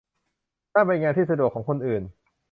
[0.73, 2.03] นั่นเป็นงานที่สะดวกของคนอื่น